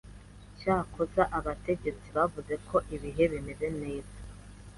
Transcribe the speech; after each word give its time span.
Cyakoze 0.59 1.21
abategetsi 1.39 2.07
bavuze 2.17 2.53
ko 2.67 2.77
ibihe 2.95 3.23
bimeze 3.31 3.67
neza 3.81 4.17